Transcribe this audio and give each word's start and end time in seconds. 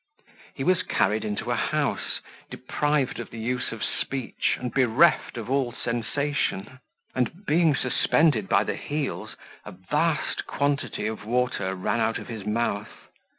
He 0.55 0.63
was 0.63 0.81
carried 0.81 1.23
into 1.23 1.51
a 1.51 1.55
house, 1.55 2.21
deprived 2.49 3.19
of 3.19 3.29
the 3.29 3.37
use 3.37 3.71
of 3.71 3.83
speech, 3.83 4.57
and 4.59 4.73
bereft 4.73 5.37
of 5.37 5.47
all 5.47 5.71
sensation; 5.73 6.79
and, 7.13 7.45
being 7.45 7.75
suspended 7.75 8.49
by 8.49 8.63
the 8.63 8.75
heels, 8.77 9.35
a 9.63 9.73
vast 9.73 10.47
quantity 10.47 11.05
of 11.05 11.23
water 11.23 11.75
ran 11.75 11.99
out 11.99 12.17
of 12.17 12.29
his 12.29 12.47
mouth. 12.47 12.89